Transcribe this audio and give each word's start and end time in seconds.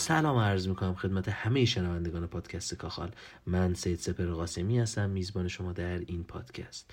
سلام 0.00 0.38
عرض 0.38 0.68
می‌کنم 0.68 0.94
خدمت 0.94 1.28
همه 1.28 1.64
شنوندگان 1.64 2.26
پادکست 2.26 2.74
کاخال. 2.74 3.10
من 3.46 3.74
سید 3.74 3.98
سپر 3.98 4.26
قاسمی 4.26 4.78
هستم 4.78 5.10
میزبان 5.10 5.48
شما 5.48 5.72
در 5.72 5.98
این 5.98 6.24
پادکست. 6.24 6.90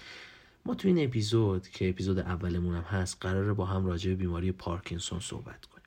ما 0.65 0.75
تو 0.75 0.87
این 0.87 1.03
اپیزود 1.03 1.67
که 1.67 1.89
اپیزود 1.89 2.19
اولمون 2.19 2.75
هم 2.75 2.81
هست 2.81 3.17
قراره 3.21 3.53
با 3.53 3.65
هم 3.65 3.85
راجع 3.85 4.09
به 4.09 4.15
بیماری 4.15 4.51
پارکینسون 4.51 5.19
صحبت 5.19 5.65
کنیم. 5.65 5.85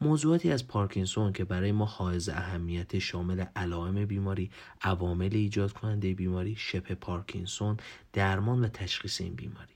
موضوعاتی 0.00 0.52
از 0.52 0.68
پارکینسون 0.68 1.32
که 1.32 1.44
برای 1.44 1.72
ما 1.72 1.84
حائز 1.84 2.28
اهمیت 2.28 2.98
شامل 2.98 3.44
علائم 3.56 4.06
بیماری 4.06 4.50
عوامل 4.82 5.30
ایجاد 5.32 5.72
کننده 5.72 6.14
بیماری 6.14 6.56
شبه 6.56 6.94
پارکینسون 6.94 7.76
درمان 8.12 8.64
و 8.64 8.68
تشخیص 8.68 9.20
این 9.20 9.34
بیماری. 9.34 9.74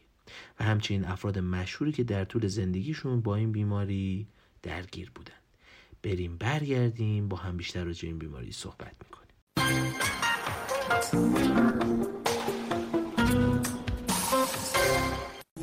و 0.60 0.64
همچنین 0.64 1.04
افراد 1.04 1.38
مشهوری 1.38 1.92
که 1.92 2.04
در 2.04 2.24
طول 2.24 2.46
زندگیشون 2.46 3.20
با 3.20 3.36
این 3.36 3.52
بیماری 3.52 4.26
درگیر 4.62 5.10
بودن. 5.14 5.43
بریم 6.04 6.36
برگردیم 6.36 7.28
با 7.28 7.36
هم 7.36 7.56
بیشتر 7.56 7.84
راجع 7.84 8.08
این 8.08 8.18
بیماری 8.18 8.52
صحبت 8.52 8.92
می‌کنیم. 9.04 9.94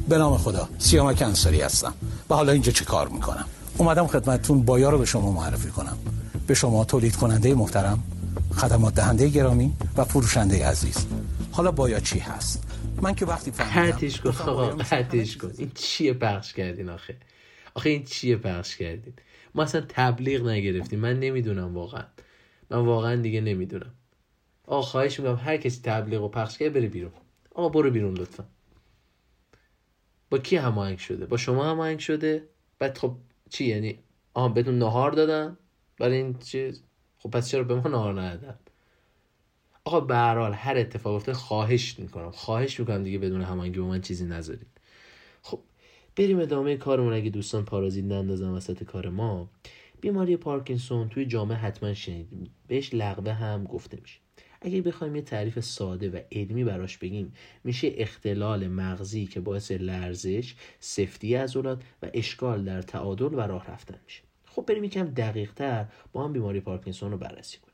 به 0.09 0.17
نام 0.17 0.37
خدا 0.37 0.69
سیامک 0.77 1.21
انصاری 1.21 1.61
هستم. 1.61 1.93
و 2.29 2.35
حالا 2.35 2.51
اینجا 2.51 2.71
چه 2.71 2.85
کار 2.85 3.07
می‌کنم؟ 3.07 3.45
اومدم 3.77 4.07
خدمتتون 4.07 4.63
بایا 4.63 4.89
رو 4.89 4.97
به 4.97 5.05
شما 5.05 5.31
معرفی 5.31 5.69
کنم. 5.69 5.97
به 6.47 6.53
شما 6.53 6.85
تولید 6.85 7.15
کننده 7.15 7.55
محترم 7.55 8.03
خدمات 8.55 8.93
دهنده 8.95 9.27
گرامی 9.27 9.73
و 9.97 10.05
فروشنده 10.05 10.67
عزیز. 10.67 11.07
حالا 11.51 11.71
بایا 11.71 11.99
چی 11.99 12.19
هست؟ 12.19 12.63
من 13.01 13.15
که 13.15 13.25
وقتی 13.25 13.51
فهمیدم 13.51 13.81
هرتیش 13.81 14.21
کن 14.21 14.29
آقا 14.29 14.83
هرتیش 14.83 15.37
کن. 15.37 15.51
این 15.57 15.71
چیه 15.75 16.13
پخش 16.13 16.53
کردین 16.53 16.89
آخه؟ 16.89 17.17
آخه 17.73 17.89
این 17.89 18.03
چیه 18.03 18.37
پخش 18.37 18.75
کردین؟ 18.75 19.13
ما 19.55 19.63
اصلا 19.63 19.81
تبلیغ 19.89 20.47
نگرفتیم. 20.47 20.99
من 20.99 21.19
نمی‌دونم 21.19 21.75
واقعا. 21.75 22.03
من 22.69 22.77
واقعا 22.85 23.15
دیگه 23.15 23.41
نمی‌دونم. 23.41 23.91
آقا 24.67 24.81
خواهش 24.81 25.19
می‌کنم 25.19 25.35
هر 25.35 25.57
کسی 25.57 25.81
تبلیغ 25.83 26.23
و 26.23 26.27
پخش 26.27 26.57
کرده 26.57 26.79
بره 26.79 26.87
بیرون. 26.87 27.11
آقا 27.55 27.69
برو 27.69 27.91
بیرون 27.91 28.13
لطفا. 28.13 28.45
با 30.29 30.37
کی 30.37 30.55
هماهنگ 30.55 30.97
شده؟ 30.97 31.25
با 31.25 31.37
شما 31.37 31.71
هماهنگ 31.71 31.99
شده. 31.99 32.47
بعد 32.79 32.97
خب 32.97 33.15
چی 33.49 33.65
یعنی؟ 33.65 33.99
آها 34.33 34.49
بدون 34.49 34.79
نهار 34.79 35.11
دادن؟ 35.11 35.57
برای 35.97 36.17
این 36.17 36.39
چیز؟ 36.39 36.83
خب 37.17 37.29
پس 37.29 37.49
چرا 37.49 37.63
به 37.63 37.75
ما 37.75 37.89
نهار 37.89 38.21
ندادن؟ 38.21 38.55
آقا 39.83 39.99
به 39.99 40.15
هر 40.55 40.77
اتفاق 40.77 41.15
افتاد 41.15 41.35
خواهش 41.35 41.99
می‌کنم. 41.99 42.31
خواهش 42.31 42.79
می‌کنم 42.79 43.03
دیگه 43.03 43.17
بدون 43.17 43.41
هماهنگی 43.41 43.79
با 43.79 43.87
من 43.87 44.01
چیزی 44.01 44.25
نذارید. 44.25 44.67
بریم 46.15 46.39
ادامه 46.39 46.77
کارمون. 46.77 47.13
اگه 47.13 47.29
دوستان 47.29 47.65
پارازیت 47.65 48.05
نندازن 48.05 48.49
وسط 48.49 48.83
کار 48.83 49.09
ما 49.09 49.49
بیماری 50.01 50.37
پارکینسون 50.37 51.09
توی 51.09 51.25
جامعه 51.25 51.57
حتما 51.57 51.93
شنیدیم 51.93 52.55
بهش 52.67 52.93
لغوه 52.93 53.31
هم 53.31 53.63
گفته 53.63 53.97
میشه. 54.01 54.19
اگه 54.61 54.81
بخوایم 54.81 55.15
یه 55.15 55.21
تعریف 55.21 55.59
ساده 55.59 56.09
و 56.09 56.19
علمی 56.31 56.63
براش 56.63 56.97
بگیم 56.97 57.33
میشه 57.63 57.93
اختلال 57.97 58.67
مغزی 58.67 59.25
که 59.25 59.39
باعث 59.39 59.71
لرزش 59.71 60.55
سفتی 60.79 61.35
عضلات 61.35 61.83
و 62.01 62.09
اشکال 62.13 62.63
در 62.63 62.81
تعادل 62.81 63.33
و 63.33 63.39
راه 63.39 63.71
رفتن 63.71 63.99
میشه. 64.05 64.21
خب 64.45 64.65
بریم 64.67 64.83
یکم 64.83 65.05
دقیق 65.05 65.53
تر 65.53 65.85
با 66.13 66.23
هم 66.23 66.33
بیماری 66.33 66.59
پارکینسون 66.59 67.11
رو 67.11 67.17
بررسی 67.17 67.57
کنیم. 67.57 67.70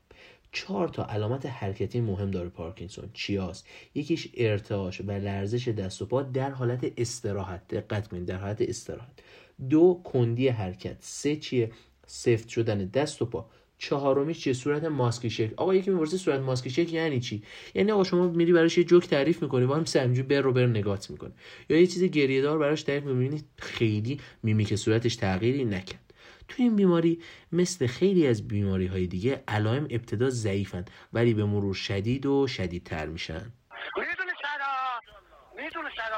چهار 0.52 0.88
تا 0.88 1.04
علامت 1.04 1.46
حرکتی 1.46 2.00
مهم 2.00 2.30
داره 2.30 2.48
پارکینسون. 2.48 3.10
چیاست؟ 3.12 3.66
یکیش 3.94 4.28
ارتعاش 4.36 5.00
و 5.00 5.10
لرزش 5.10 5.68
دست 5.68 6.02
و 6.02 6.06
پا 6.06 6.22
در 6.22 6.50
حالت 6.50 6.92
استراحت. 6.96 7.68
دقت 7.68 8.08
کنید 8.08 8.24
در 8.24 8.36
حالت 8.36 8.62
استراحت. 8.62 9.22
دو 9.70 10.00
کندی 10.04 10.48
حرکت. 10.48 10.96
سه 11.00 11.36
چیه؟ 11.36 11.70
سفت 12.06 12.48
شدن 12.48 12.78
دست 12.78 13.22
و 13.22 13.26
پا. 13.26 13.50
چهارمیش 13.78 14.40
چیه؟ 14.40 14.52
صورت 14.52 14.84
ماسکی 14.84 15.30
شکل. 15.30 15.54
آقا 15.56 15.74
یکی 15.74 15.90
می‌پرسه 15.90 16.16
صورت 16.16 16.40
ماسکی 16.40 16.70
شکل 16.70 16.94
یعنی 16.94 17.20
چی؟ 17.20 17.42
یعنی 17.74 17.92
آقا 17.92 18.04
شما 18.04 18.28
میری 18.28 18.52
براش 18.52 18.78
یه 18.78 18.84
جوک 18.84 19.08
تعریف 19.08 19.42
می‌کنی 19.42 19.66
با 19.66 19.76
هم 19.76 19.84
سمجو 19.84 20.22
بر 20.22 20.40
رو 20.40 20.52
بر 20.52 20.66
نگات 20.66 21.10
می‌کنه 21.10 21.32
یا 21.68 21.80
یه 21.80 21.86
چیز 21.86 22.04
گریه 22.04 22.42
دار 22.42 22.58
براش 22.58 22.82
تعریف 22.82 23.04
می‌کنی 23.04 23.42
خیلی 23.56 24.20
میمیک 24.42 24.74
صورتش 24.74 25.16
تغییری 25.16 25.64
نکرد. 25.64 26.07
تو 26.48 26.62
این 26.62 26.76
بیماری 26.76 27.18
مثل 27.52 27.86
خیلی 27.86 28.26
از 28.26 28.48
بیماری 28.48 28.86
های 28.86 29.06
دیگه 29.06 29.42
علائم 29.48 29.86
ابتدا 29.90 30.30
ضعیفن 30.30 30.84
ولی 31.12 31.34
به 31.34 31.44
مرور 31.44 31.74
شدید 31.74 32.26
و 32.26 32.46
شدیدتر 32.46 33.06
میشن. 33.06 33.52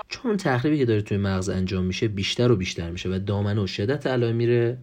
چون 0.09 0.37
تخریبی 0.37 0.79
که 0.79 0.85
داره 0.85 1.03
توی 1.03 1.17
مغز 1.17 1.49
انجام 1.49 1.85
میشه 1.85 2.09
بیشتر 2.09 2.53
و 2.53 2.57
بیشتر 2.57 2.91
میشه 2.91 3.09
و 3.09 3.19
دامنه 3.19 3.63
و 3.63 3.67
شدت 3.67 4.07
علائم 4.07 4.37
میره 4.37 4.79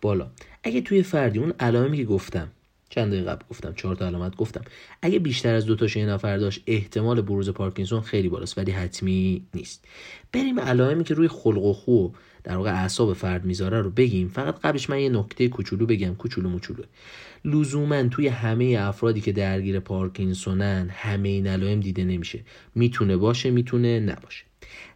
بالا. 0.00 0.30
اگه 0.64 0.80
توی 0.80 1.02
فردی 1.02 1.38
اون 1.38 1.52
علائمی 1.60 1.96
که 1.96 2.04
گفتم 2.04 2.50
چند 2.94 3.12
دقیقه 3.12 3.30
قبل 3.30 3.44
گفتم 3.50 3.72
چهار 3.76 3.96
تا 3.96 4.06
علامت 4.06 4.36
گفتم. 4.36 4.60
اگه 5.02 5.18
بیشتر 5.18 5.54
از 5.54 5.66
دو 5.66 5.76
تاش 5.76 5.96
یه 5.96 6.06
نفر 6.06 6.36
داشت 6.36 6.62
احتمال 6.66 7.20
بروز 7.20 7.50
پارکینسون 7.50 8.00
خیلی 8.00 8.28
بالاست 8.28 8.58
ولی 8.58 8.72
حتمی 8.72 9.42
نیست. 9.54 9.84
بریم 10.32 10.60
علائمی 10.60 11.04
که 11.04 11.14
روی 11.14 11.28
خلق 11.28 11.62
و 11.62 11.72
خو 11.72 12.08
در 12.44 12.56
واقع 12.56 12.70
اعصاب 12.70 13.12
فرد 13.12 13.44
می‌ذاره 13.44 13.80
رو 13.80 13.90
بگیم. 13.90 14.28
فقط 14.28 14.60
قبلش 14.60 14.90
من 14.90 14.98
یه 14.98 15.08
نکته 15.08 15.48
کوچولو 15.48 15.86
بگم 15.86 16.14
کوچولو 16.14 16.48
موچولو. 16.48 16.82
لزوما 17.44 18.02
توی 18.02 18.28
همه 18.28 18.76
افرادی 18.80 19.20
که 19.20 19.32
درگیر 19.32 19.80
پارکینسونن 19.80 20.88
همه 20.92 21.28
این 21.28 21.46
علائم 21.46 21.80
دیده 21.80 22.04
نمیشه. 22.04 22.40
می‌تونه 22.74 23.16
باشه 23.16 23.50
می‌تونه 23.50 24.00
نباشه. 24.00 24.44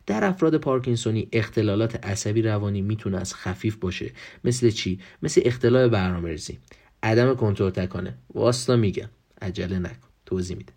در 0.06 0.24
افراد 0.24 0.56
پارکینسونی 0.56 1.28
اختلالات 1.32 2.06
عصبی 2.06 2.42
روانی 2.42 2.82
می‌تونه 2.82 3.16
از 3.16 3.34
خفیف 3.34 3.76
باشه. 3.76 4.10
مثل 4.44 4.70
چی؟ 4.70 4.98
مثل 5.22 5.40
اختلال 5.44 5.88
برنامه‌ریزی. 5.88 6.58
عدم 7.02 7.34
کنترل 7.34 7.70
تکانه. 7.70 8.14
واستا 8.34 8.76
میگم 8.76 9.08
عجله 9.42 9.78
نکن. 9.78 10.08
توضیح 10.26 10.56
میدم 10.56 10.74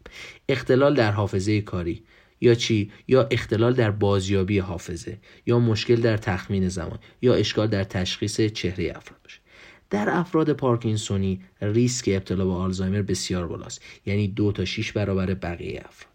اختلال 0.50 0.96
در 0.96 1.12
حافظه 1.12 1.62
کاری. 1.62 2.04
یا 2.42 2.56
چی؟ 2.56 2.92
یا 3.08 3.28
اختلال 3.32 3.74
در 3.74 3.92
بازیابی 3.92 4.60
حافظه. 4.60 5.18
یا 5.46 5.60
مشکل 5.60 5.96
در 5.96 6.18
تخمین 6.18 6.70
زمان. 6.70 7.00
یا 7.22 7.34
اشکال 7.34 7.68
در 7.68 7.84
تشخیص 7.84 8.42
چهره 8.42 8.94
افراد 8.96 9.20
باشه 9.24 9.40
در 9.90 10.10
افراد 10.10 10.54
پارکینسونی 10.54 11.42
ریسک 11.62 12.10
ابتلا 12.14 12.46
به 12.46 12.52
آلزایمر 12.52 13.02
بسیار 13.02 13.48
بالاست. 13.48 13.82
یعنی 14.06 14.28
دو 14.28 14.52
تا 14.52 14.66
6 14.66 14.92
برابر 14.92 15.34
بقیه 15.34 15.82
افراد. 15.86 16.09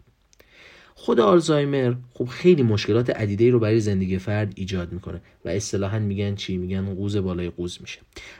خود 0.97 1.19
آلزایمر 1.19 1.93
خب 2.13 2.25
خیلی 2.25 2.63
مشکلات 2.63 3.09
عدیده 3.09 3.49
رو 3.49 3.59
برای 3.59 3.79
زندگی 3.79 4.17
فرد 4.17 4.53
ایجاد 4.55 4.91
می‌کنه 4.91 5.21
و 5.45 5.49
اصطلاحا 5.49 5.99
میگن 5.99 6.35
چی؟ 6.35 6.57
میگن 6.57 6.95
قوز 6.95 7.17
بالای 7.17 7.49
قوز 7.49 7.77
میشه 7.81 7.99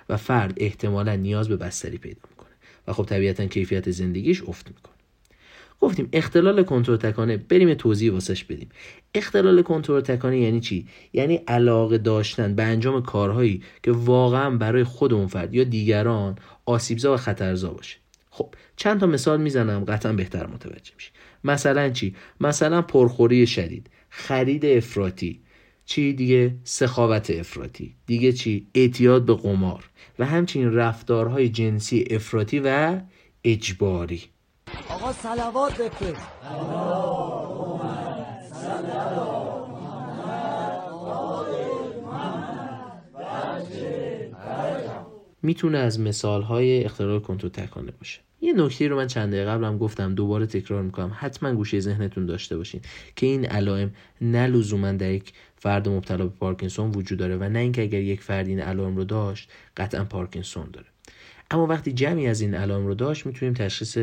و 0.10 0.18
فرد 0.18 0.54
احتمالا 0.58 1.16
نیاز 1.16 1.50
به 1.50 1.56
بستری 1.56 1.98
پیدا 1.98 2.22
می‌کنه 2.30 2.50
و 2.88 2.94
خب 2.94 3.04
طبیعتا 3.04 3.46
کیفیت 3.46 3.92
زندگیش 3.92 4.44
افت 4.44 4.68
می‌کنه. 4.68 4.96
گفتیم 5.82 6.10
اختلال 6.14 6.64
کنترل 6.64 6.98
تکانه 6.98 7.38
بریم 7.38 7.74
توضیح 7.74 8.12
واسش 8.12 8.44
بدیم. 8.44 8.70
اختلال 9.14 9.62
کنترل 9.62 10.02
تکانه 10.02 10.40
یعنی 10.40 10.60
چی؟ 10.60 10.88
یعنی 11.14 11.36
علاقه 11.36 11.98
داشتن 11.98 12.56
به 12.56 12.64
انجام 12.64 13.02
کارهایی 13.02 13.64
که 13.84 13.92
واقعا 13.92 14.50
برای 14.50 14.84
خود 14.84 15.14
اون 15.14 15.28
فرد 15.28 15.56
یا 15.56 15.64
دیگران 15.64 16.36
آسیبزا 16.66 17.14
و 17.14 17.18
خطرزا 17.18 17.70
باشه. 17.70 17.98
خب 18.30 18.54
چند 18.76 19.00
تا 19.00 19.08
مثال 19.08 19.42
می‌زنم 19.42 19.86
قطعا 19.86 20.14
بهتر 20.14 20.48
متوجه 20.48 20.92
میشی. 20.96 21.12
مثلا 21.46 21.90
چی؟ 21.90 22.16
مثلا 22.42 22.82
پرخوری 22.82 23.48
شدید 23.48 23.90
خرید 24.10 24.66
افراطی. 24.66 25.42
چی 25.86 26.14
دیگه؟ 26.14 26.56
سخاوت 26.64 27.30
افراطی. 27.30 27.96
دیگه 28.06 28.32
چی؟ 28.32 28.68
اعتیاد 28.76 29.26
به 29.26 29.34
قمار. 29.34 29.90
و 30.20 30.26
همچنین 30.26 30.74
رفتارهای 30.74 31.50
جنسی 31.50 32.08
افراطی 32.10 32.60
و 32.60 33.00
اجباری. 33.44 34.24
آقا 34.90 35.14
سلوات 35.14 35.82
بفرست. 35.82 36.28
می‌تونه 45.46 45.78
از 45.78 46.00
مثال 46.00 46.42
های 46.42 46.84
اختلال 46.84 47.20
کنترل 47.20 47.50
تکانه 47.50 47.92
باشه. 47.92 48.20
یه 48.42 48.54
نکته 48.54 48.88
رو 48.88 48.96
من 48.96 49.08
چند 49.08 49.32
دقیقه 49.32 49.52
قبلم 49.52 49.78
گفتم 49.78 50.16
دوباره 50.16 50.46
تکرار 50.46 50.84
می‌کنم. 50.84 51.12
حتما 51.16 51.54
گوشه 51.54 51.80
ذهنتون 51.80 52.26
داشته 52.26 52.58
باشین 52.58 52.82
که 53.16 53.26
این 53.26 53.46
علائم 53.46 53.92
نه 54.22 54.48
لزوما 54.48 54.92
در 54.92 55.12
یک 55.12 55.34
فرد 55.56 55.90
مبتلا 55.90 56.26
به 56.26 56.36
پارکینسون 56.40 56.92
وجود 56.92 57.20
داره 57.20 57.38
و 57.38 57.50
نه 57.50 57.60
اینکه 57.60 57.82
اگر 57.82 58.02
یک 58.02 58.22
فرد 58.22 58.48
این 58.48 58.60
علائم 58.60 58.96
رو 58.96 59.04
داشت 59.04 59.50
قطعا 59.78 60.04
پارکینسون 60.04 60.70
داره. 60.74 60.88
اما 61.52 61.68
وقتی 61.68 61.92
جمعی 61.94 62.28
از 62.28 62.42
این 62.42 62.54
علائم 62.54 62.88
رو 62.88 62.96
داشت 62.96 63.26
می‌تونیم 63.26 63.54
تشخیص 63.54 63.98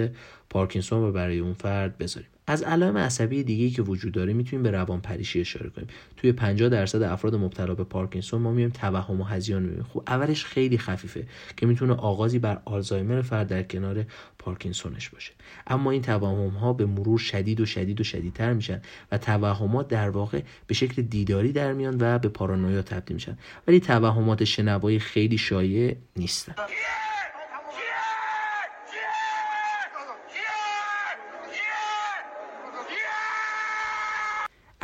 پارکینسون 0.51 1.01
رو 1.03 1.13
برای 1.13 1.39
اون 1.39 1.53
فرد 1.53 1.99
بذاریم. 1.99 2.29
از 2.47 2.63
علائم 2.63 2.99
عصبی 2.99 3.43
دیگه 3.43 3.71
که 3.71 3.83
وجود 3.83 4.13
داره 4.13 4.33
می‌تونیم 4.33 4.63
به 4.63 4.71
روان 4.71 5.01
پریشی 5.01 5.41
اشاره 5.41 5.71
کنیم. 5.71 5.89
توی 6.17 6.33
50 6.33 6.69
درصد 6.69 7.03
افراد 7.03 7.35
مبتلا 7.35 7.75
به 7.75 7.85
پارکینسون 7.85 8.43
ما 8.43 8.51
میایم 8.51 8.71
توهم 8.71 9.21
و 9.21 9.25
هزیان 9.25 9.63
می‌بینیم. 9.63 9.87
خب 9.93 10.03
اولش 10.07 10.45
خیلی 10.45 10.79
خفیفه 10.79 11.27
که 11.57 11.67
می‌تونه 11.67 11.95
آغازی 11.95 12.39
بر 12.39 12.61
آلزایمر 12.65 13.23
فرد 13.23 13.49
در 13.49 13.63
کنار 13.63 14.05
پارکینسونش 14.39 15.09
باشه. 15.09 15.33
اما 15.67 15.91
این 15.91 16.03
توهم 16.03 16.49
ها 16.49 16.73
به 16.73 16.87
مرور 16.87 17.19
شدید 17.19 17.61
و 17.61 17.67
شدید 17.67 18.01
و 18.01 18.05
شدیدتر 18.05 18.53
میشن 18.53 18.83
و 19.13 19.19
توهمات 19.19 19.89
در 19.89 20.11
واقع 20.11 20.43
به 20.67 20.75
شکل 20.75 21.03
دیداری 21.03 21.53
در 21.53 21.73
میان 21.73 21.97
و 22.01 22.19
به 22.19 22.29
پارانویا 22.29 22.83
تبدیل 22.83 23.15
میشن. 23.15 23.39
ولی 23.69 23.81
توهمات 23.81 24.45
شنوایی 24.45 24.99
خیلی 24.99 25.39
شایع 25.39 25.97
نیستن. 26.17 26.55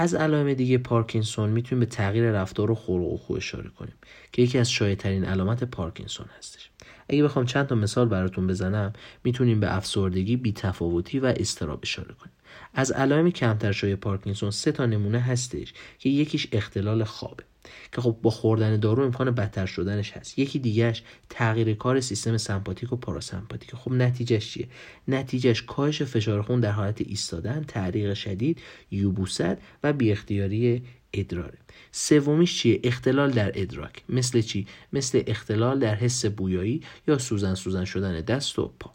از 0.01 0.15
علائم 0.15 0.55
دیگه 0.55 0.79
پارکینسون 0.79 1.51
می‌تونیم 1.51 1.81
به 1.81 1.87
تغییر 1.87 2.31
رفتار 2.31 2.71
و 2.71 2.75
خلق 2.75 3.13
و 3.13 3.17
خو 3.17 3.35
اشاره 3.35 3.71
کنیم 3.71 3.95
که 4.33 4.43
یکی 4.43 4.59
از 4.59 4.71
شایع‌ترین 4.71 5.25
علامت 5.25 5.65
پارکینسون 5.65 6.27
هستش. 6.39 6.71
اگه 7.09 7.25
بخوام 7.25 7.45
چند 7.45 7.67
تا 7.67 7.75
مثال 7.75 8.09
براتون 8.09 8.47
بزنم 8.47 8.93
می‌تونیم 9.25 9.61
به 9.61 9.77
افسردگی 9.77 10.37
بیتفاوتی 10.37 11.19
و 11.19 11.35
استراب 11.37 11.81
اشاره 11.83 12.15
کنیم. 12.15 12.33
از 12.75 12.91
علائم 12.91 13.31
کمتر 13.31 13.73
شایع 13.73 13.95
پارکینسون 13.95 14.51
سه 14.51 14.73
تا 14.73 14.87
نمونه 14.87 15.21
هستش 15.21 15.73
که 15.99 16.09
یکیش 16.09 16.49
اختلال 16.53 17.05
خوابه 17.05 17.45
که 17.93 18.01
خب 18.01 18.19
با 18.23 18.31
خوردن 18.31 18.77
دارو 18.81 19.05
امکان 19.05 19.31
بدتر 19.31 19.67
شدنش 19.67 20.13
هست. 20.13 20.39
یکی 20.39 20.59
دیگهش 20.59 21.03
تغییر 21.29 21.75
کار 21.75 22.01
سیستم 22.01 22.37
سمپاتیک 22.37 22.93
و 22.93 22.97
پاراسمپاتیک. 22.97 23.75
خب 23.75 23.93
نتیجهش 23.93 24.53
چیه؟ 24.53 24.69
نتیجهش 25.09 25.63
کاهش 25.63 26.03
فشار 26.03 26.43
خون 26.43 26.61
در 26.61 26.71
حالت 26.71 27.01
ایستادن 27.01 27.65
تعریق 27.69 28.15
شدید 28.15 28.61
یوبوست 28.91 29.57
و 29.83 29.93
بی 29.93 30.13
اختیاری 30.13 30.83
ادراره. 31.13 31.59
سومیش 31.93 32.59
چیه؟ 32.59 32.81
اختلال 32.85 33.31
در 33.31 33.53
ادراک. 33.55 34.03
مثل 34.09 34.41
چی؟ 34.41 34.67
مثل 34.93 35.23
اختلال 35.27 35.79
در 35.79 35.95
حس 35.95 36.27
بویایی 36.27 36.83
یا 37.09 37.19
سوزن 37.19 37.55
سوزن 37.55 37.85
شدن 37.85 38.21
دست 38.21 38.59
و 38.59 38.73
پا. 38.81 38.91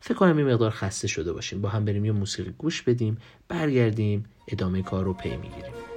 فکر 0.00 0.14
کنم 0.14 0.36
این 0.36 0.46
مقدار 0.46 0.70
خسته 0.70 1.08
شده 1.08 1.32
باشیم 1.32 1.60
با 1.60 1.68
هم 1.68 1.84
بریم 1.84 2.04
یه 2.04 2.12
موسیقی 2.12 2.54
گوش 2.58 2.82
بدیم 2.82 3.18
برگردیم 3.48 4.24
ادامه 4.48 4.82
کار 4.82 5.04
رو 5.04 5.12
پی 5.12 5.36
می‌گیریم. 5.36 5.91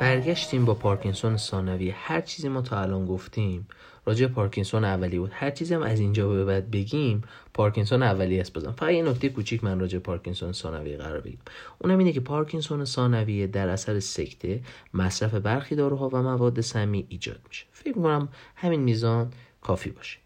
برگشتیم 0.00 0.64
با 0.64 0.74
پارکینسون 0.74 1.36
ثانویه. 1.36 1.94
هر 1.98 2.20
چیزی 2.20 2.48
ما 2.48 2.62
تا 2.62 2.80
الان 2.80 3.06
گفتیم 3.06 3.68
راجع 4.06 4.26
پارکینسون 4.26 4.84
اولیه 4.84 5.18
بود. 5.18 5.30
هر 5.34 5.50
چیزی 5.50 5.74
هم 5.74 5.82
از 5.82 6.00
اینجا 6.00 6.28
به 6.28 6.44
بعد 6.44 6.70
بگیم 6.70 7.22
پارکینسون 7.54 8.02
اولیه 8.02 8.40
است. 8.40 8.52
بازم 8.52 8.72
فقط 8.72 8.90
یه 8.90 9.02
نکته 9.02 9.28
کوچیک 9.28 9.64
من 9.64 9.80
راجع 9.80 9.98
پارکینسون 9.98 10.52
ثانویه 10.52 10.96
قراره 10.96 11.20
بگیم. 11.20 11.38
اونم 11.78 11.98
اینه 11.98 12.12
که 12.12 12.20
پارکینسون 12.20 12.84
ثانویه 12.84 13.46
در 13.46 13.68
اثر 13.68 14.00
سکته 14.00 14.60
مصرف 14.94 15.34
برخی 15.34 15.74
داروها 15.74 16.08
و 16.12 16.22
مواد 16.22 16.60
سمی 16.60 17.06
ایجاد 17.08 17.40
میشه. 17.48 17.66
فکر 17.72 17.92
کنم 17.92 18.28
همین 18.56 18.80
میزان 18.80 19.32
کافی 19.60 19.90
باشه. 19.90 20.18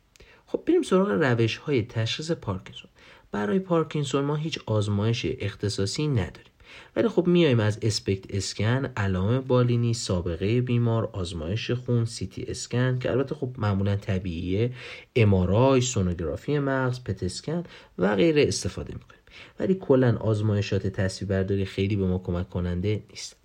خب 0.47 0.63
بریم 0.67 0.83
سراغ 0.83 1.11
روش 1.11 1.57
های 1.57 1.83
تشخیص 1.83 2.31
پارکینسون. 2.31 2.91
برای 3.33 3.59
پارکینسون 3.59 4.25
ما 4.25 4.37
هیچ 4.37 4.59
آزمایش 4.67 5.27
اختصاصی 5.41 6.09
نداریم. 6.09 6.50
ولی 6.97 7.09
خب 7.09 7.27
میایم 7.27 7.61
از 7.61 7.79
اسپکت 7.83 8.35
اسکن 8.35 8.85
علائم 8.97 9.41
بالینی 9.41 9.95
سابقه 9.95 10.61
بیمار 10.61 11.11
آزمایش 11.13 11.71
خون 11.71 12.05
سیتی 12.05 12.43
اسکن 12.49 12.99
که 12.99 13.11
البته 13.11 13.35
خب 13.35 13.49
معمولا 13.59 13.97
طبیعیه 13.97 14.73
ام‌آرآی 15.17 15.81
سونوگرافی 15.81 16.59
مغز 16.59 17.05
پت 17.05 17.23
اسکن 17.23 17.65
و 17.99 18.17
غیره 18.17 18.49
استفاده 18.49 18.95
می‌کنیم. 18.95 19.21
ولی 19.61 19.75
کلا 19.75 20.17
آزمایشات 20.17 20.87
تصویربرداری 20.87 21.65
خیلی 21.65 21.97
به 21.97 22.07
ما 22.07 22.19
کمک 22.19 22.51
کننده 22.51 23.03
نیست. 23.11 23.37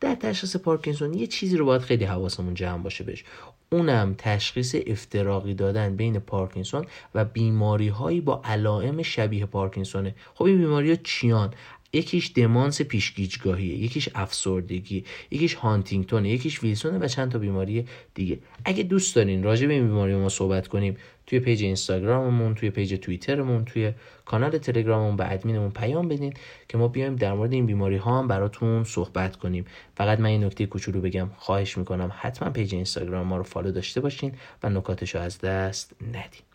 در 0.00 0.14
تشخیص 0.14 0.56
پارکینسون 0.56 1.14
یه 1.14 1.26
چیزی 1.26 1.56
رو 1.56 1.64
باید 1.64 1.82
خیلی 1.82 2.04
حواسمون 2.04 2.54
جمع 2.54 2.82
باشه 2.82 3.04
بهش. 3.04 3.24
اونم 3.72 4.14
تشخیص 4.18 4.76
افتراقی 4.86 5.54
دادن 5.54 5.96
بین 5.96 6.18
پارکینسون 6.18 6.86
و 7.14 7.24
بیماری 7.24 7.88
هایی 7.88 8.20
با 8.20 8.42
علائم 8.44 9.02
شبیه 9.02 9.46
پارکینسونه 9.46 10.14
خب 10.34 10.44
این 10.44 10.58
بیماری 10.58 10.90
ها 10.90 10.96
چیان؟ 11.04 11.54
یکیش 11.92 12.32
دمانس 12.34 12.82
پیشانی 12.82 13.26
گیجگاهیه 13.26 13.78
یکیش 13.78 14.08
افسردگی 14.14 15.04
یکیش 15.30 15.54
هانتینگتونه 15.54 16.30
یکیش 16.30 16.62
ویلسونه 16.62 16.98
و 16.98 17.08
چند 17.08 17.32
تا 17.32 17.38
بیماری 17.38 17.84
دیگه. 18.14 18.38
اگه 18.64 18.82
دوست 18.82 19.16
دارین 19.16 19.42
راجع 19.42 19.66
به 19.66 19.72
این 19.72 19.86
بیماری 19.86 20.14
ها 20.14 20.28
صحبت 20.28 20.68
کنیم 20.68 20.96
توی 21.26 21.40
page 21.40 21.62
اینستاگراممون 21.62 22.54
توی 22.54 22.70
page 22.70 22.94
توییترمون 22.94 23.64
توی 23.64 23.92
کانال 24.24 24.58
تلگراممون 24.58 25.16
به 25.16 25.32
ادمینمون 25.32 25.70
پیام 25.70 26.08
بدین 26.08 26.34
که 26.68 26.78
ما 26.78 26.88
بیایم 26.88 27.16
در 27.16 27.32
مورد 27.32 27.52
این 27.52 27.66
بیماری 27.66 27.96
ها 27.96 28.18
هم 28.18 28.28
براتون 28.28 28.84
صحبت 28.84 29.36
کنیم. 29.36 29.64
فقط 29.96 30.20
من 30.20 30.26
این 30.26 30.44
نکته 30.44 30.66
کوچولو 30.66 31.00
بگم 31.00 31.30
خواهش 31.36 31.78
می‌کنم 31.78 32.12
حتما 32.18 32.50
page 32.50 32.74
اینستاگرام 32.74 33.26
ما 33.26 33.36
رو 33.36 33.42
follow 33.42 33.72
داشته 33.72 34.00
باشین 34.00 34.32
و 34.62 34.70
نکاتش 34.70 35.14
رو 35.14 35.20
از 35.20 35.38
دست 35.38 35.92
ندین. 36.08 36.49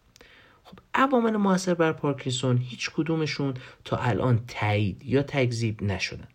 خب 0.66 0.80
عوامل 0.94 1.38
موثر 1.38 1.74
بر 1.74 1.92
پارکینسون 1.92 2.58
هیچ 2.58 2.90
کدومشون 2.96 3.54
تا 3.84 3.98
الان 3.98 4.40
تایید 4.48 5.06
یا 5.06 5.24
تکذیب 5.24 5.84
نشدن 5.84 6.28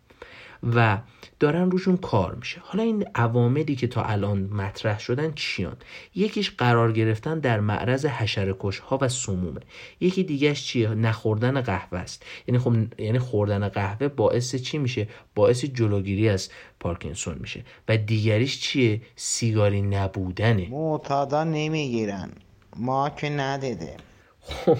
و 0.75 0.97
دارن 1.39 1.71
روشون 1.71 1.97
کار 1.97 2.35
میشه. 2.35 2.61
حالا 2.63 2.83
این 2.83 3.05
عواملی 3.15 3.75
که 3.75 3.87
تا 3.87 4.03
الان 4.03 4.41
مطرح 4.41 4.99
شدن 4.99 5.31
چیان؟ 5.35 5.77
یکیش 6.15 6.51
قرار 6.51 6.91
گرفتن 6.91 7.39
در 7.39 7.59
معرض 7.59 8.05
حشرکش 8.05 8.79
ها 8.79 8.97
و 9.01 9.07
سمومه. 9.07 9.59
یکی 9.99 10.23
دیگهش 10.23 10.63
چیه؟ 10.63 10.89
نخوردن 10.89 11.61
قهوه 11.61 11.99
است. 11.99 12.25
یعنی 12.47 12.59
خب 12.59 13.01
یعنی 13.01 13.19
خوردن 13.19 13.69
قهوه 13.69 14.07
باعث 14.07 14.55
چی 14.55 14.77
میشه؟ 14.77 15.07
باعث 15.35 15.65
جلوگیری 15.65 16.29
از 16.29 16.49
پارکینسون 16.79 17.37
میشه. 17.39 17.63
و 17.87 17.97
دیگریش 17.97 18.59
چیه؟ 18.59 19.01
سیگاری 19.15 19.81
نبودنه. 19.81 20.67
معتادا 20.69 21.43
نمی‌گیرن. 21.43 22.29
ما 22.75 23.09
که 23.09 23.29
ندیده 23.29 23.95
خب 24.41 24.77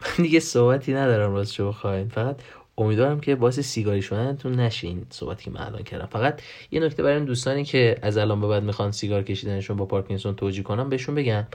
من 0.00 0.24
دیگه 0.24 0.40
صحبتی 0.40 0.94
ندارم 0.94 1.34
راست 1.34 1.52
شو 1.52 1.68
بخواین 1.68 2.08
فقط 2.08 2.36
امیدوارم 2.78 3.20
که 3.20 3.34
باعث 3.34 3.60
سیگاری 3.60 4.02
شدنتون 4.02 4.60
نشه 4.60 4.86
این 4.86 5.06
صحبتی 5.10 5.44
که 5.44 5.50
من 5.50 5.60
الان 5.60 5.82
کردم. 5.82 6.06
فقط 6.06 6.42
یه 6.70 6.80
نکته 6.80 7.02
برای 7.02 7.24
دوستانی 7.24 7.64
که 7.64 7.98
از 8.02 8.16
الان 8.16 8.40
به 8.40 8.46
بعد 8.46 8.62
می‌خوان 8.62 8.92
سیگار 8.92 9.22
کشیدنشون 9.22 9.76
با 9.76 9.86
پارکینسون 9.86 10.36
توجیه 10.36 10.62
کنم 10.62 10.88
بهشون 10.88 11.14
بگم. 11.14 11.46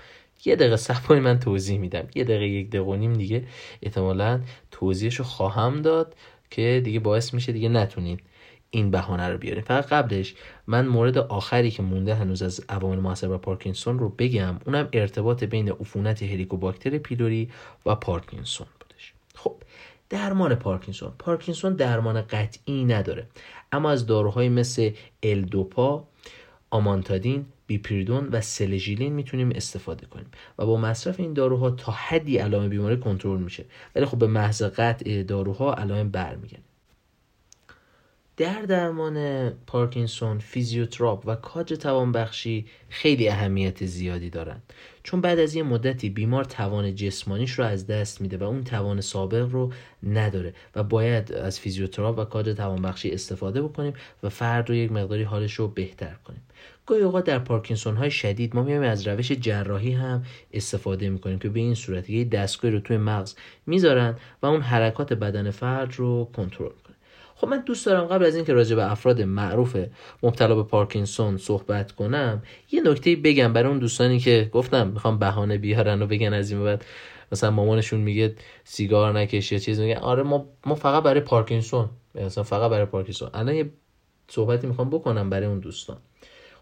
یه 0.45 0.55
دقیقه 0.55 0.77
صبر 0.77 1.19
من 1.19 1.39
توضیح 1.39 1.79
میدم. 1.79 2.07
یه 2.15 2.23
دقیقه 2.23 2.47
یک 2.47 2.69
دقیقه 2.69 2.97
نیم 2.97 3.13
دیگه 3.13 3.43
احتمالا 3.81 4.41
توضیحشو 4.71 5.23
خواهم 5.23 5.81
داد 5.81 6.15
که 6.49 6.81
دیگه 6.83 6.99
باعث 6.99 7.33
میشه 7.33 7.51
دیگه 7.51 7.69
نتونین. 7.69 8.19
این 8.73 8.91
بهانه 8.91 9.29
رو 9.29 9.37
بیاریم. 9.37 9.63
فقط 9.63 9.87
قبلش 9.87 10.35
من 10.67 10.87
مورد 10.87 11.17
آخری 11.17 11.71
که 11.71 11.83
مونده 11.83 12.15
هنوز 12.15 12.41
از 12.41 12.65
عوامل 12.69 12.99
موثر 12.99 13.31
بر 13.31 13.37
پارکینسون 13.37 13.99
رو 13.99 14.09
بگم. 14.09 14.55
اونم 14.65 14.89
ارتباط 14.93 15.43
بین 15.43 15.69
عفونت 15.69 16.23
هلیکوباکتر 16.23 16.97
پیلوری 16.97 17.49
و 17.85 17.95
پارکینسون 17.95 18.67
بودش. 18.79 19.13
خب 19.35 19.55
درمان 20.09 20.55
پارکینسون. 20.55 21.11
پارکینسون 21.19 21.73
درمان 21.73 22.21
قطعی 22.21 22.85
نداره. 22.85 23.27
اما 23.71 23.91
از 23.91 24.05
داروهای 24.05 24.49
مثل 24.49 24.91
ال‌دوپا 25.23 26.07
آمانتادین 26.69 27.45
بیپریدون 27.67 28.27
و 28.27 28.41
سلژیلین 28.41 29.13
می‌تونیم 29.13 29.51
استفاده 29.55 30.05
کنیم. 30.05 30.31
و 30.57 30.65
با 30.65 30.77
مصرف 30.77 31.19
این 31.19 31.33
داروها 31.33 31.71
تا 31.71 31.91
حدی 31.91 32.37
علائم 32.37 32.69
بیماری 32.69 32.97
کنترل 32.97 33.39
میشه. 33.39 33.65
ولی 33.95 34.05
خب 34.05 34.17
به 34.17 34.27
محض 34.27 34.63
قطع 34.63 35.23
داروها 35.23 35.73
علائم 35.73 36.09
برمیگرده. 36.09 36.70
در 38.37 38.61
درمان 38.61 39.49
پارکینسون 39.49 40.39
فیزیوتراپ 40.39 41.23
و 41.25 41.35
کادر 41.35 41.75
توانبخشی 41.75 42.65
خیلی 42.89 43.29
اهمیت 43.29 43.85
زیادی 43.85 44.29
دارند. 44.29 44.73
چون 45.03 45.21
بعد 45.21 45.39
از 45.39 45.55
یه 45.55 45.63
مدتی 45.63 46.09
بیمار 46.09 46.43
توان 46.43 46.95
جسمانیش 46.95 47.51
رو 47.51 47.65
از 47.65 47.87
دست 47.87 48.21
میده 48.21 48.37
و 48.37 48.43
اون 48.43 48.63
توان 48.63 49.01
سابق 49.01 49.49
رو 49.51 49.71
نداره 50.03 50.53
و 50.75 50.83
باید 50.83 51.33
از 51.33 51.59
فیزیوتراپ 51.59 52.19
و 52.19 52.23
کادر 52.23 52.53
توانبخشی 52.53 53.11
استفاده 53.11 53.61
بکنیم 53.61 53.93
و 54.23 54.29
فرد 54.29 54.69
رو 54.69 54.75
یک 54.75 54.91
مقداری 54.91 55.23
حالش 55.23 55.53
رو 55.53 55.67
بهتر 55.67 56.13
کنیم. 56.25 56.41
گاهی 56.85 57.01
اوقات 57.01 57.23
در 57.23 57.39
پارکینسون 57.39 57.95
های 57.95 58.11
شدید 58.11 58.55
ما 58.55 58.63
میایم 58.63 58.81
از 58.81 59.07
روش 59.07 59.31
جراحی 59.31 59.91
هم 59.91 60.23
استفاده 60.53 61.09
می‌کنیم 61.09 61.39
که 61.39 61.49
به 61.49 61.59
این 61.59 61.75
صورت 61.75 62.09
یه 62.09 62.23
دستگاهی 62.23 62.73
رو 62.73 62.79
توی 62.79 62.97
مغز 62.97 63.35
می‌ذارن 63.65 64.15
و 64.41 64.45
اون 64.45 64.61
حرکات 64.61 65.13
بدن 65.13 65.51
فرد 65.51 65.93
رو 65.95 66.29
کنترل 66.35 66.71
خب 67.41 67.47
من 67.47 67.59
دوست 67.59 67.85
دارم 67.85 68.05
قبل 68.05 68.25
از 68.25 68.35
اینکه 68.35 68.53
راجع 68.53 68.75
به 68.75 68.91
افراد 68.91 69.21
معروف 69.21 69.77
مبتلا 70.23 70.55
به 70.55 70.63
پارکینسون 70.63 71.37
صحبت 71.37 71.91
کنم 71.91 72.43
یه 72.71 72.81
نکته 72.81 73.15
بگم 73.15 73.53
برای 73.53 73.69
اون 73.69 73.79
دوستانی 73.79 74.19
که 74.19 74.49
گفتم 74.53 74.87
می‌خوام 74.87 75.19
بهانه 75.19 75.57
بیارن 75.57 76.01
و 76.01 76.07
بگن 76.07 76.33
از 76.33 76.51
این 76.51 76.63
بعد 76.63 76.85
مثلا 77.31 77.51
مامانشون 77.51 77.99
میگه 77.99 78.35
سیگار 78.63 79.19
نکش 79.19 79.51
یا 79.51 79.59
چیز 79.59 79.79
میگه. 79.79 79.97
آره 79.97 80.23
ما 80.23 80.45
ما 80.65 80.75
فقط 80.75 81.03
برای 81.03 81.21
پارکینسون 81.21 81.89
مثلا 82.15 82.43
فقط 82.43 82.71
برای 82.71 82.85
پارکینسون. 82.85 83.29
الان 83.33 83.55
یه 83.55 83.69
صحبتی 84.27 84.67
می‌خوام 84.67 84.89
بکنم 84.89 85.29
برای 85.29 85.47
اون 85.47 85.59
دوستان. 85.59 85.97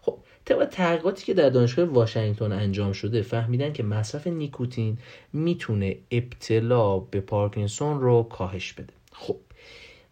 خب 0.02 0.18
طبق 0.44 0.64
تحقیقاتی 0.64 1.24
که 1.24 1.34
در 1.34 1.50
دانشگاه 1.50 1.84
واشنگتن 1.84 2.52
انجام 2.52 2.92
شده 2.92 3.22
فهمیدن 3.22 3.72
که 3.72 3.82
مصرف 3.82 4.26
نیکوتین 4.26 4.98
می‌تونه 5.32 5.96
ابتلا 6.10 6.98
به 6.98 7.20
پارکینسون 7.20 8.00
رو 8.00 8.22
کاهش 8.22 8.72
بده. 8.72 8.92
خب 9.12 9.36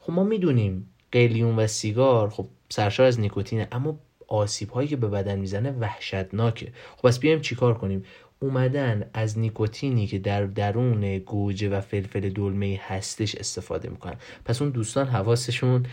خب 0.08 0.14
ما 0.14 0.24
می‌دونیم 0.24 0.88
قلیون 1.12 1.56
و 1.56 1.66
سیگار 1.66 2.30
خب 2.30 2.46
سرشار 2.68 3.06
از 3.06 3.20
نیکوتینه 3.20 3.68
اما 3.72 3.98
آسیب 4.28 4.70
هایی 4.70 4.88
که 4.88 4.96
به 4.96 5.08
بدن 5.08 5.38
می‌زنه 5.38 5.70
وحشتناکه. 5.70 6.72
خب 6.96 7.08
پس 7.08 7.18
بیایم 7.18 7.40
چیکار 7.40 7.78
کنیم؟ 7.78 8.04
اومدن 8.40 9.10
از 9.14 9.38
نیکوتینی 9.38 10.06
که 10.06 10.18
در 10.18 10.44
درون 10.46 11.18
گوجه 11.18 11.68
و 11.68 11.80
فلفل 11.80 12.28
دلمه 12.30 12.80
هستش 12.86 13.34
استفاده 13.34 13.88
می‌کنن. 13.88 14.14
پس 14.44 14.62
اون 14.62 14.70
دوستان 14.70 15.06
حواسشون 15.06 15.86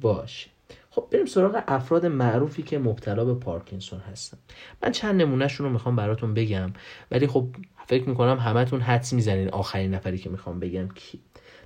باشه. 0.00 0.50
خب 0.90 1.08
بریم 1.12 1.26
سراغ 1.26 1.62
افراد 1.68 2.06
معروفی 2.06 2.62
که 2.62 2.78
مبتلا 2.78 3.24
به 3.24 3.34
پارکینسون 3.34 4.00
هستن. 4.00 4.38
من 4.82 4.92
چند 4.92 5.22
نمونهشون 5.22 5.66
رو 5.66 5.72
می‌خوام 5.72 5.96
براتون 5.96 6.34
بگم 6.34 6.72
ولی 7.10 7.26
خب 7.26 7.46
فکر 7.86 8.08
می‌کنم 8.08 8.38
همتون 8.38 8.80
حدس 8.80 9.12
می‌زنین 9.12 9.48
آخرین 9.48 9.94
نفری 9.94 10.18
که 10.18 10.30
می‌خوام 10.30 10.60
بگم 10.60 10.88
کی. 10.88 11.20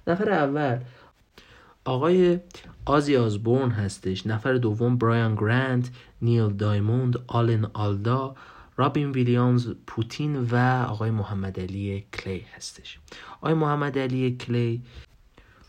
نفر 0.07 0.31
اول 0.31 0.79
آقای 1.85 2.41
آزی 2.85 3.17
آزبورن 3.17 3.71
هستش 3.71 4.27
نفر 4.27 4.55
دوم 4.55 4.97
برایان 4.97 5.35
گرانت 5.35 5.91
نیل 6.23 6.49
دایموند 6.49 7.17
آلن 7.27 7.71
آلدا 7.73 8.37
رابین 8.77 9.11
ویلیامز 9.11 9.69
پوتین 9.87 10.37
و 10.37 10.57
آقای 10.89 11.11
محمد 11.11 11.61
علی 11.61 12.07
کلی 12.13 12.47
هستش. 12.57 12.99
آقای 13.37 13.55
محمد 13.55 13.99
علی 13.99 14.37
کلی 14.37 14.83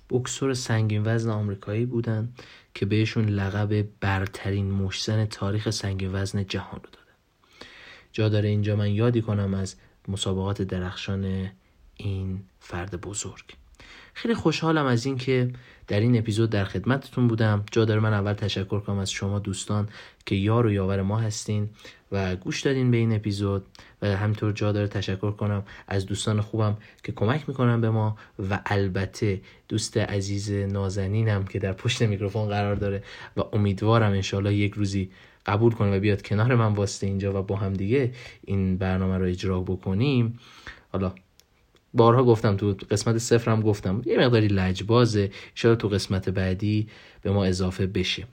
بکسور 0.10 0.54
سنگین 0.54 1.04
وزن 1.06 1.30
آمریکایی 1.30 1.86
بودن 1.86 2.34
که 2.74 2.86
بهشون 2.86 3.26
لقب 3.26 3.88
برترین 4.00 4.72
مشزن 4.72 5.26
تاریخ 5.26 5.70
سنگین 5.70 6.10
وزن 6.14 6.46
جهان 6.46 6.80
رو 6.84 6.90
داده 6.92 7.12
جا 8.12 8.30
داره 8.30 8.50
اینجا 8.50 8.76
من 8.76 8.92
یادی 8.92 9.22
کنم 9.22 9.54
از 9.54 9.76
مسابقات 10.08 10.62
درخشان 10.62 11.52
این 11.96 12.44
فرد 12.60 13.02
بزرگ. 13.02 13.44
خیلی 14.14 14.34
خوشحالم 14.34 14.86
از 14.86 15.06
اینکه 15.06 15.54
در 15.88 16.00
این 16.00 16.18
اپیزود 16.18 16.50
در 16.50 16.66
خدمتتون 16.66 17.28
بودم. 17.28 17.64
جا 17.72 17.86
داره 17.86 18.00
من 18.00 18.14
اول 18.14 18.34
تشکر 18.34 18.80
کنم 18.80 18.98
از 18.98 19.12
شما 19.12 19.40
دوستان 19.40 19.88
که 20.26 20.36
یار 20.36 20.66
و 20.66 20.72
یاور 20.72 21.02
ما 21.02 21.20
هستین 21.20 21.70
و 22.12 22.36
گوش 22.36 22.62
دادین 22.62 22.92
به 22.92 22.98
این 22.98 23.16
اپیزود 23.16 23.66
و 24.02 24.08
همینطور 24.18 24.52
جا 24.52 24.72
داره 24.72 24.88
تشکر 24.88 25.32
کنم 25.32 25.64
از 25.88 26.06
دوستان 26.06 26.42
خوبم 26.42 26.78
که 27.04 27.12
کمک 27.12 27.50
می‌کنن 27.50 27.82
به 27.82 27.90
ما 27.90 28.18
و 28.50 28.60
البته 28.66 29.42
دوست 29.68 29.98
عزیز 29.98 30.52
نازنینم 30.52 31.44
که 31.44 31.60
در 31.60 31.74
پشت 31.74 32.02
میکروفون 32.02 32.50
قرار 32.50 32.76
داره 32.76 33.04
و 33.38 33.42
امیدوارم 33.54 34.12
انشالله 34.12 34.54
یک 34.54 34.74
روزی 34.74 35.10
قبول 35.46 35.72
کنه 35.72 35.98
و 35.98 36.00
بیاد 36.00 36.22
کنار 36.22 36.56
من 36.56 36.74
واسطه 36.74 37.08
اینجا 37.08 37.40
و 37.40 37.44
با 37.44 37.56
هم 37.56 37.74
دیگه 37.74 38.12
این 38.44 38.78
برنامه 38.78 39.18
رو 39.18 39.26
اجرا 39.26 39.62
بکنیم. 39.62 40.40
حالا 40.92 41.14
بارها 41.96 42.24
گفتم 42.24 42.58
تو 42.58 42.76
قسمت 42.92 43.18
صفرم 43.18 43.62
گفتم 43.62 44.02
یه 44.06 44.18
مقداری 44.18 44.48
لجبازه 44.48 45.32
شاید 45.56 45.78
تو 45.78 45.88
قسمت 45.88 46.30
بعدی 46.30 46.88
به 47.22 47.32
ما 47.32 47.46
اضافه 47.46 47.88
بشه. 47.88 48.28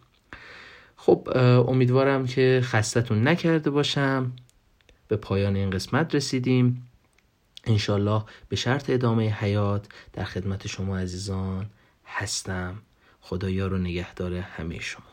خب 0.96 1.28
امیدوارم 1.68 2.26
که 2.26 2.60
خستتون 2.62 3.28
نکرده 3.28 3.70
باشم. 3.70 4.32
به 5.08 5.16
پایان 5.16 5.56
این 5.56 5.70
قسمت 5.70 6.14
رسیدیم. 6.14 6.88
انشالله 7.64 8.22
به 8.48 8.56
شرط 8.56 8.90
ادامه 8.90 9.28
حیات 9.30 9.86
در 10.12 10.24
خدمت 10.24 10.66
شما 10.66 10.98
عزیزان 10.98 11.66
هستم. 12.06 12.78
خدایا 13.20 13.66
رو 13.66 13.78
نگهدار 13.78 14.34
همه 14.34 14.80
شما. 14.80 15.11